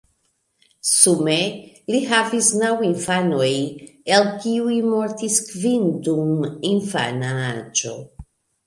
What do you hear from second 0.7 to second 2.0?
Sume li